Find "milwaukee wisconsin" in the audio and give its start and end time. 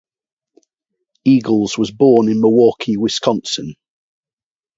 2.41-3.75